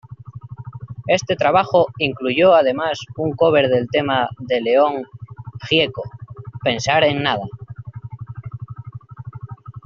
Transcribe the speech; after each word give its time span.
Este 1.05 1.35
trabajo 1.35 1.85
incluyó 1.99 2.55
además 2.55 2.97
un 3.17 3.33
cover 3.33 3.69
del 3.69 3.87
tema 3.87 4.27
de 4.39 4.59
León 4.59 5.03
Gieco 5.69 6.01
"Pensar 6.63 7.03
en 7.03 7.21
nada". 7.21 7.45